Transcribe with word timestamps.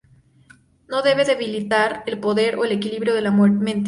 No 0.87 1.03
debe 1.03 1.25
debilitar 1.25 2.03
el 2.07 2.19
poder 2.19 2.55
o 2.55 2.65
el 2.65 2.71
equilibrio 2.71 3.13
de 3.13 3.21
la 3.21 3.29
mente. 3.29 3.79